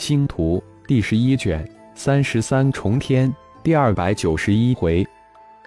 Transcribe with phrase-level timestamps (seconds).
[0.00, 1.62] 星图第十一卷
[1.94, 3.30] 三十三重天
[3.62, 5.06] 第二百九十一回，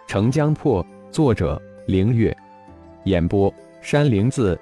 [0.07, 0.83] 城江破。
[1.11, 2.35] 作者：凌月。
[3.03, 4.59] 演播：山灵子。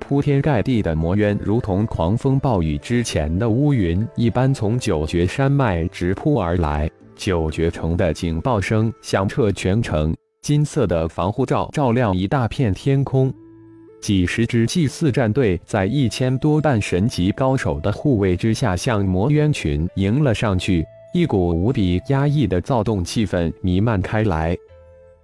[0.00, 6.90] 铺天盖地的魔渊，如同狂风暴雨之前的乌云一般，从九绝山脉直扑而来。
[7.14, 10.12] 九绝城的警报声响彻全城，
[10.42, 13.32] 金色的防护罩照亮一大片天空。
[14.00, 20.86] 几十支祭祀战队在一千多半神级高手的护卫之下，向魔渊群迎了上去。
[21.12, 24.56] 一股无比压抑的躁动气氛弥漫开来。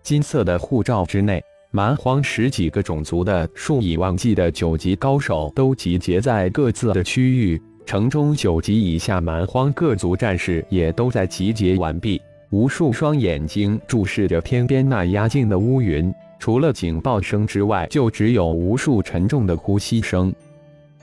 [0.02, 7.60] 金色的护罩之内，蛮荒十几个种族的数以万计的九级高手都集结在各自的区域。
[7.84, 12.20] 城中九级以下蛮荒各族战士也都在集结完毕。
[12.50, 16.12] 无数双眼睛注视着天边那压境的乌云。
[16.42, 20.34] 除了警报声之外，就只有无数沉重的呼吸声。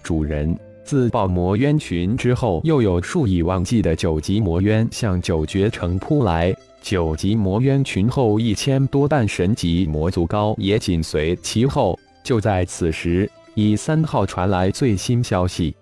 [0.03, 0.53] 主人，
[0.83, 6.53] 自爆魔渊群之后，又有数以万计的九级魔渊向九绝城扑来。
[6.81, 11.97] 九级魔渊群后一千多半神级魔族高也紧随其后。
[12.21, 15.73] 就在此时，以三号传来最新消息：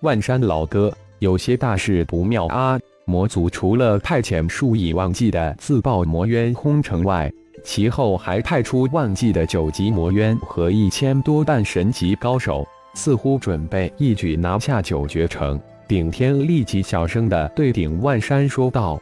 [0.00, 2.80] 万山老哥，有些大事不妙啊！
[3.04, 7.30] 魔族除了派遣数以万计的自爆魔渊轰城外，
[7.66, 12.64] 其后还派出万计的九级魔渊和一千多半神级高手，
[12.94, 15.60] 似乎准备一举拿下九绝城。
[15.88, 19.00] 顶天立即小声的对顶万山说道：“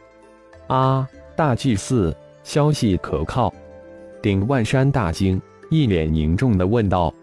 [0.65, 3.53] 啊，大祭司，消息可靠？”
[4.19, 7.13] 顶万山大惊，一脸凝重的问道：“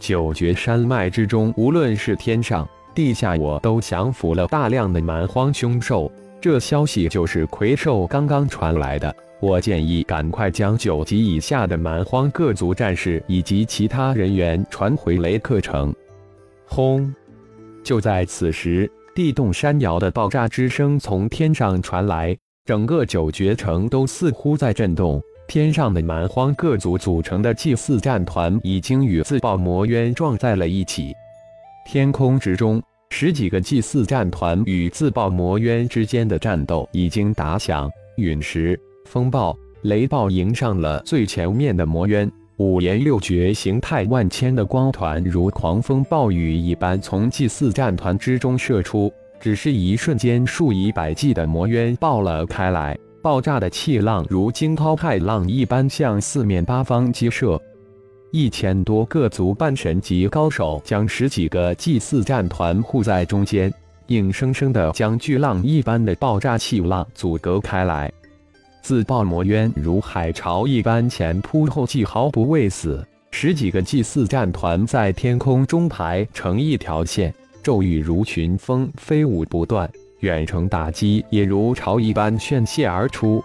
[0.00, 6.10] 九绝山脉之中，无论是天上、地下，我都降服了大量的蛮荒凶兽。
[6.40, 15.92] 这消息就是魁兽刚刚传来的。”我建议赶快将九级以下的蛮荒各族战士以及其他人员传回雷克城。
[16.66, 17.12] 轰！
[17.82, 25.20] 就在此时，地动山摇的爆炸之声从天上传来，整个九绝城都似乎在震动。
[25.48, 31.12] 天上的蛮荒各族组成的祭祀战团已经与自爆魔渊撞在了一起。
[31.86, 37.90] 天空之中，十几个祭祀战团与自爆魔渊之间的战斗已经打响。
[38.16, 38.78] 陨石。
[39.04, 49.12] 风暴、雷暴迎上了最前面的魔渊，五颜六绝、形态万千的光团如狂风暴雨一般从祭祀战团之中射出。
[49.40, 57.58] 只是一瞬间，数以百计的魔渊爆了开来，爆炸的气浪如惊涛骇浪一般向四面八方击射。
[58.32, 63.72] 一千多个族半神级高手将十几个祭祀战团护在中间，
[64.08, 68.12] 硬生生的将巨浪一般的爆炸气浪阻隔开来。
[68.82, 73.06] 自爆魔渊如海潮一般前扑后继，毫不畏死。
[73.30, 77.32] 十几个祭祀战团在天空中排成一条线，
[77.62, 79.88] 骤雨如群风飞舞不断，
[80.20, 83.42] 远程打击也如潮一般宣泄而出。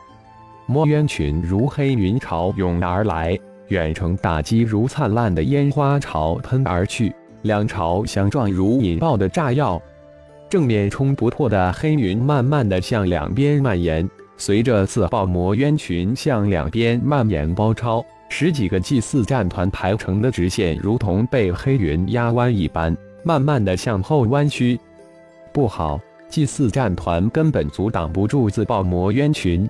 [0.66, 3.38] 魔渊群如黑云潮涌而来，
[3.68, 7.13] 远程打击如灿烂的烟花潮喷而去，
[7.44, 9.79] 两潮相撞如引爆的炸药，
[10.50, 14.09] 正面冲不破的黑云慢慢的向两边蔓延。
[14.38, 24.79] 随着自爆魔渊群向两边蔓延包抄，十几个祭祀战团排成的直线如同被黑云压弯一般，慢慢的向后弯曲。
[25.53, 29.68] 不好，祭祀战团根本阻挡不住自爆魔渊群。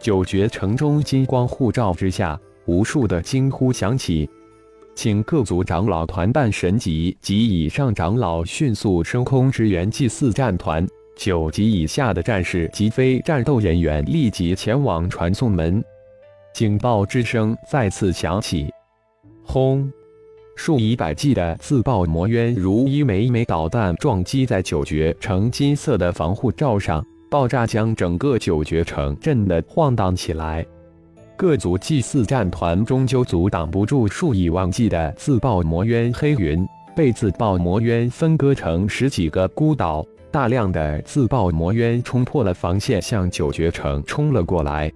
[0.00, 4.30] 九绝城中金光护照之下，无数的惊呼响起，
[4.94, 10.86] 请各族长老团办神级及以上长老迅速升空支援祭祀战团。
[11.18, 15.82] 九级以下的战士及非战斗人员立即前往传送门。
[16.54, 18.72] 警报之声再次响起，
[19.44, 19.92] 轰！
[20.54, 30.64] 数以百计的自爆魔渊如一枚枚导弹撞击在九绝城金色的防护罩上，爆炸将整个九绝城震得晃荡起来。
[31.36, 36.64] 各族祭祀战团终究阻挡不住数以万计的自爆魔渊黑云，
[36.96, 40.06] 被自爆魔渊分割成十几个孤岛。
[40.30, 44.92] 大量的自爆魔渊冲破了防线，向九绝城冲了过来。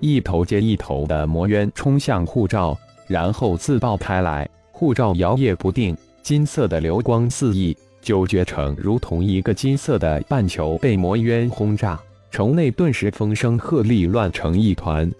[0.00, 4.48] 一头接一头的魔渊冲向护罩，然后自爆开来。
[4.70, 7.76] 护罩摇曳不定，金色的流光四溢。
[8.00, 11.98] 九绝城如同一个金色的半球被魔渊轰炸，
[12.30, 15.10] 城内顿时风声鹤唳，乱成一团。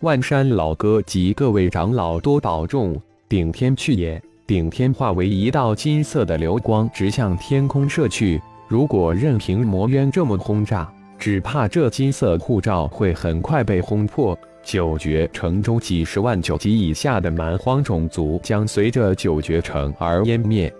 [0.00, 3.00] 万山老哥及各位长老多保重！
[3.28, 4.22] 顶天去也！
[4.46, 8.40] 顶天化为一道金色的流光，直向天空射去。
[8.66, 14.38] 如果任凭魔渊这么轰炸，只怕这金色护罩会很快被轰破。
[14.62, 20.72] 九绝城中几十万九级以下的蛮荒种族将随着九绝城而湮灭。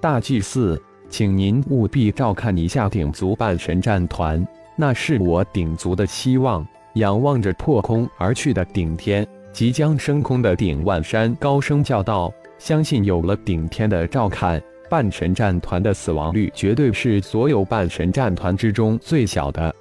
[0.00, 4.44] 大祭司，请您务必照看一下鼎族半神战团，
[4.74, 6.66] 那是我鼎族的希望。
[6.94, 14.60] 仰望着破空而去的顶天，即将升空的顶万山高声叫道：“相信有了顶天的照看，
[14.92, 19.74] 半神战团的死亡率绝对是所有半神战团之中最小的。”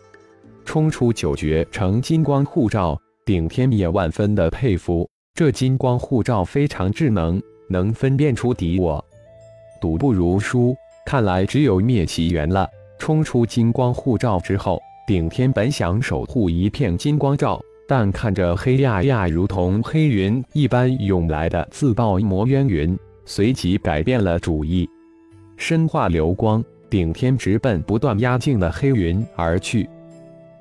[0.64, 9.04] 冲出九绝成金光护罩，顶天也万分的佩服，这金光护罩非常智能，能分辨出敌我。
[9.82, 10.74] 赌不如输，
[11.06, 12.66] 看来只有灭其元了。
[12.98, 24.90] 冲出金光护罩之后，顶天本想守护一片金光罩，但看着黑压压如同黑云一般涌来的自爆魔渊云，随即改变了主意，
[25.62, 29.88] 身化流光，顶天直奔不断压境的黑云而去。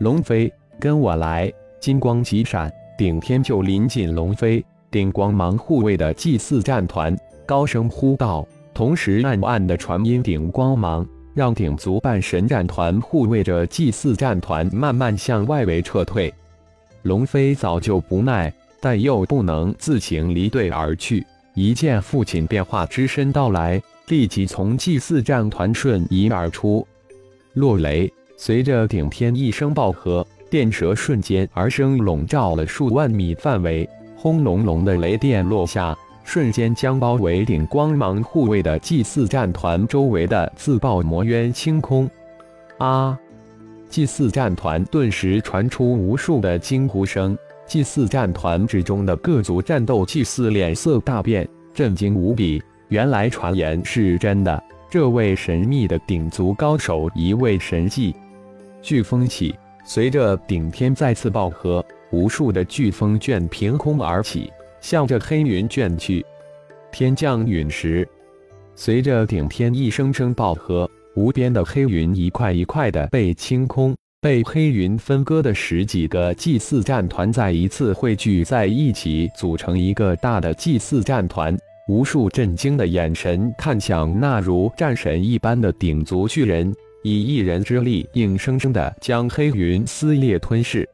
[0.00, 1.50] 龙飞，跟我来！
[1.80, 4.62] 金光急闪，顶天就临近龙飞。
[4.90, 7.16] 顶光芒护卫的祭祀战团
[7.46, 16.32] 高声呼道，同时暗暗的传音顶光芒，让顶族半神战团护卫着祭祀战团慢慢向外围撤退。
[17.04, 18.52] 龙飞早就不耐，
[18.82, 21.26] 但又不能自行离队而去。
[21.54, 26.86] 一见父亲变化之身到来，立即从祭祀战团瞬移而出，
[27.54, 28.12] 落雷。
[28.36, 33.88] 随着顶天一声爆喝，电蛇瞬间而生，笼罩了数万米范围。
[34.16, 42.08] 轰隆隆的雷电落下，瞬间将包围顶光芒护卫的祭祀战团周围的自爆魔渊清空。
[42.78, 43.18] 啊！
[43.90, 47.36] 祭祀战团顿时传出无数的惊呼声。
[47.70, 52.60] 祭祀战团之中的各族战斗祭祀脸色大变，震惊无比。
[52.88, 58.12] 原来传言是真的，这位神秘的顶族高手，一位神迹。
[58.82, 66.26] 飓风起，随着顶天再次爆喝，无数的飓风卷凭空而起，向着黑云卷去。
[66.90, 68.04] 天降陨石，
[68.74, 73.94] 随着顶天一声声爆喝，无边的黑云一块一块的被清空。
[74.22, 81.56] 被黑云分割的十几个祭祀战团再一次汇聚在一起，组成一个大的祭祀战团。
[81.88, 86.70] 无数震惊的眼神看向那如战神一般的顶足巨人。
[87.02, 90.86] 以一人之力，硬生生的将黑云撕裂吞噬。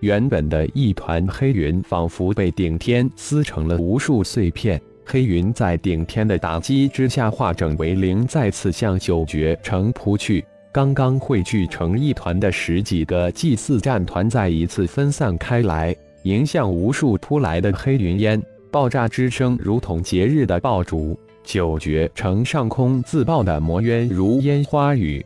[0.00, 4.80] 原本的一团黑云，仿佛被顶天撕成了无数碎片。
[5.04, 10.44] 黑云在顶天的打击之下化整为零，再次向九绝城扑去。
[10.76, 18.38] 刚刚汇聚成一团的十几个祭祀战团，再一次分散开来，迎向无数扑来的黑云烟。
[18.70, 21.18] 爆炸之声如同节日的爆竹。
[21.42, 25.24] 九绝城上空自爆的魔渊如烟花雨。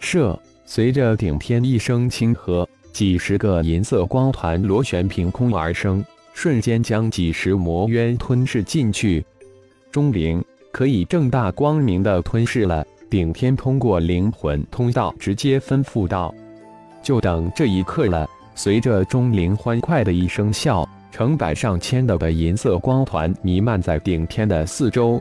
[0.00, 0.36] 射！
[0.66, 6.04] 随着顶天一声轻喝，几十个银色光团螺旋凭空而生，
[6.34, 9.24] 瞬间将几十魔渊吞噬进去。
[9.92, 12.84] 钟灵可以正大光明的吞噬了。
[13.12, 16.34] 顶天通过灵魂通道直接吩咐道
[17.04, 18.26] ：“就等这一刻了。”
[18.56, 25.20] 随着钟灵欢快的一声笑，成百上千的的银色光团弥漫在顶天的四周，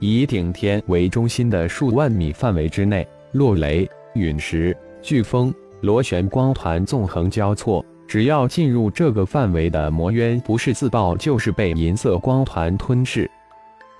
[0.00, 3.88] 以顶天为中心的数万米范围之内，落雷。
[4.14, 13.30] 陨石、飓风、螺旋光团纵横交错，只要进入这个范围的魔渊，不是自爆就是被银色光团吞噬。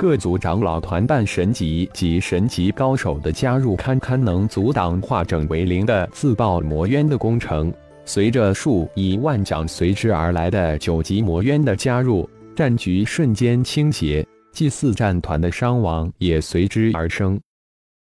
[0.02, 7.72] 各族长老团半神级及神级高手的加入，堪堪能阻挡化整为零的自爆魔渊的工程。
[8.04, 17.40] 随着数以万丈随之而来的九级魔渊的加入，战局瞬间倾斜，祭祀战团的伤亡也随之而生。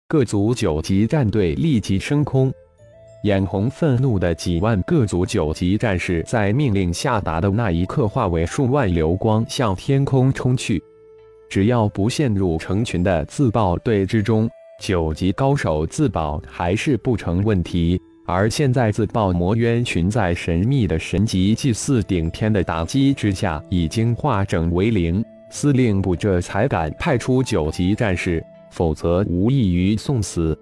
[0.07, 2.51] 各族九级战队立即升空，
[3.25, 10.81] 眼红愤怒的几万各族九级战士在命令下达的那一刻，化为数万流光向天空冲去。
[11.51, 18.01] 只要不陷入成群的自爆队之中，九级高手自保还是不成问题。
[18.25, 25.21] 而现在自爆魔渊群在神秘的神级祭祀顶天的打击之下，已经化整为零。
[25.49, 28.41] 司令部这才敢派出九级战士。
[28.69, 30.57] 否则无异于送死。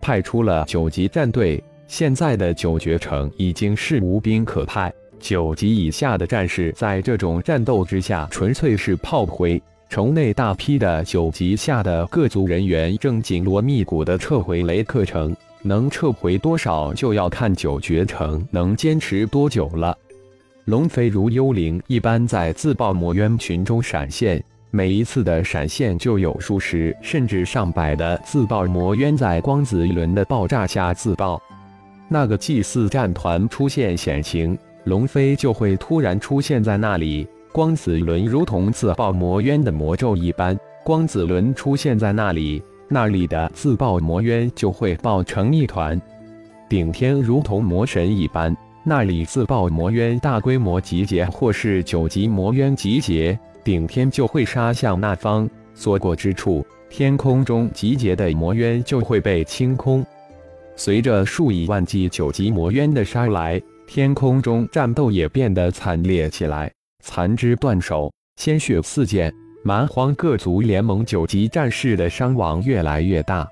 [0.00, 4.92] 派出了九级战队，现在的九绝城已经是无兵可派。
[5.18, 9.60] 九级以下的战士在这种战斗之下，纯粹是炮灰。
[9.90, 19.98] 城内大批的九级下的各族人员正紧锣密鼓地撤回雷克城，能撤回多少，就要看九绝城能坚持多久了。
[20.66, 24.40] 龙飞如幽灵一般在自爆魔渊群中闪现。
[24.70, 31.42] 每一次的闪现就有数十甚至上百的自爆魔渊在光子一轮的爆炸下自爆。
[32.06, 37.26] 那个祭祀战团出现险情，龙飞就会突然出现在那里。
[37.52, 46.00] 光子轮如同自爆魔渊的魔咒一般，光子轮出现在那里，那里的自爆魔渊就会爆成一团。
[46.68, 60.06] 顶天如同魔神一般，那里自爆魔渊大规模集结，或是九级魔渊集结，顶天就会杀向那方，所过之处，天空中集结的魔渊就会被清空。
[60.76, 69.32] 随着数以万计九级魔渊的杀来，天空中战斗也变得惨烈起来，残肢断手，鲜血四溅，
[69.64, 73.48] 蛮荒各族联盟九级战士的伤亡越来越大。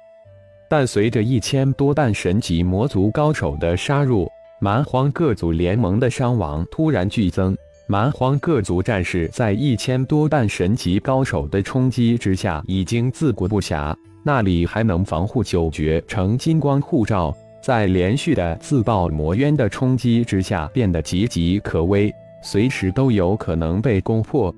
[0.70, 4.28] 但随着一千多弹神级魔族高手的杀入，
[4.60, 7.56] 蛮荒各族联盟的伤亡突然剧增。
[7.90, 13.96] 蛮荒各族战士在一千多弹神级高手的冲击之下，已经自顾不暇。
[14.22, 24.54] 那里还能防护九绝成金光护罩，在连续的自爆魔渊的冲击之下，变得岌岌可危，随时都有可能被攻破。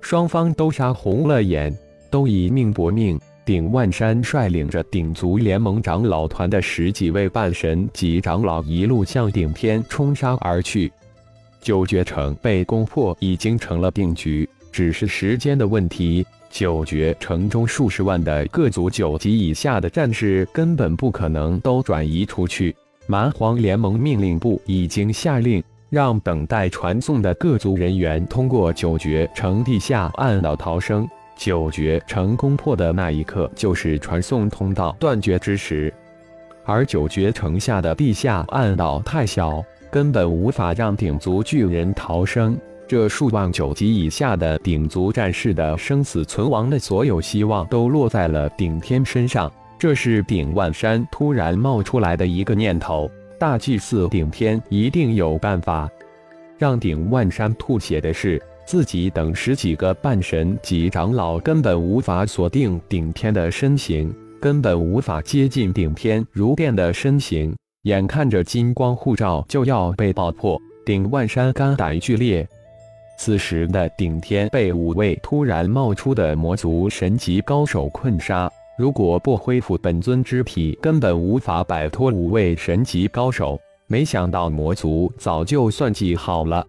[0.00, 1.76] 双方都杀红了眼，
[2.10, 3.18] 都以命搏命。
[3.44, 10.92] 顶万山率领着顶族联盟长老团的十几位半神级长老，一路向顶天冲杀而去。
[11.60, 16.26] 九绝城被攻破已经成了定局，只是时间的问题。
[16.50, 22.74] 九绝城中数十万的各族九级以下的战士根本不可能都转移出去。
[23.06, 31.08] 蛮荒联盟命令部已经下令，让等待传送的各族人员通过九绝城地下暗道逃生。
[31.36, 35.92] 九绝城攻破的那一刻，就是传送通道断绝之时。
[36.64, 42.58] 而九绝城下的地下暗道太小，根本无法让顶族巨人逃生。
[42.88, 49.52] 这数万九级以下的顶族战士的生死存亡的所有希望，都落在了顶天身上。
[49.78, 55.88] 这是顶万山突然冒出来的一个念头：大祭司顶天一定有办法。
[56.58, 58.42] 让顶万山吐血的是。
[58.66, 67.54] 自己等十几个半神级长老根本无法锁定顶天的身形，根本无法接近顶天如电的身形。
[67.82, 72.44] 眼看着金光护罩就要被爆破，顶万山肝胆俱裂。
[73.16, 83.58] 此时的顶天被五位突然冒出的魔族神级高手困杀，如果不恢复本尊之体，根本无法摆脱五位神级高手。
[83.86, 86.66] 没想到魔族早就算计好了。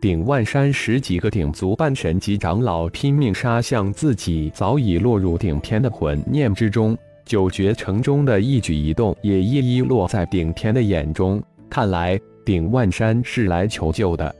[0.00, 11.42] 顶万山十几个顶族半神级长老拼命杀向自己早已落入顶天的魂念之中，九绝城中的一举一动也一一落在顶天的眼中。
[11.70, 14.32] 看来顶万山是来求救的。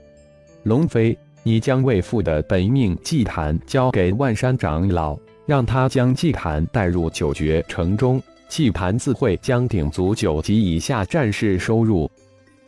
[0.63, 12.09] 龙飞，你将未父的本命祭坛交给万山长老，让他将祭坛带入九绝城中，祭坛自会将顶族九级以下战士收入。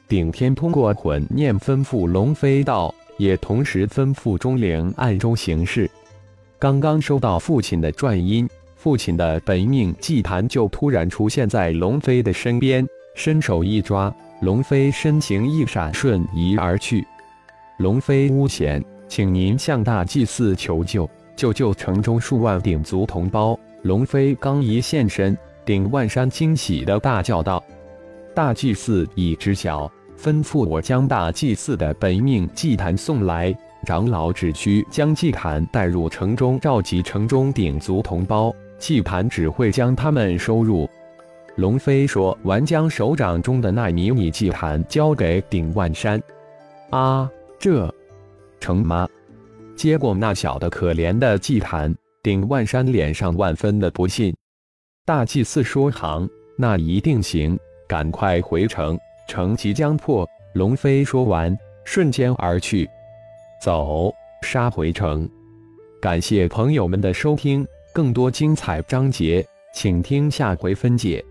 [0.08, 5.90] 顶天通过魂念吩咐龙飞道，也同时吩咐钟灵暗中行事。
[6.60, 17.06] 刚刚收到父亲的转音，父亲的本命祭坛就突然出现在龙飞的身边，伸手一抓，龙飞身形一闪，瞬移而去。
[17.80, 23.58] 龙飞巫贤，请您向大祭司求救，救救城中数万鼎族同胞。
[23.84, 27.64] 龙飞刚一现身，顶万山惊喜的大叫道。
[28.34, 33.56] 大祭司已知晓，吩咐我将大祭司的本命祭坛送来。
[33.86, 40.90] 长老只需将祭坛带入城中，召集城中鼎族同胞，祭坛只会将他们收入。
[41.58, 46.20] 龙飞说完，将手掌中的那迷你祭坛交给顶万山。
[46.90, 47.94] 啊，这
[48.60, 49.08] 成吗？
[49.76, 54.36] 接过那小的可怜的祭坛，顶万山脸上万分的不信。
[55.06, 56.28] 大祭司说：“行，
[56.58, 60.28] 那一定行。”赶快回城，城即将破。
[60.56, 62.90] 龙飞说完，瞬间而去。
[63.62, 65.30] 走，杀回城。
[66.02, 71.24] 感谢朋友们的收听，更多精彩章节，请听下回分解。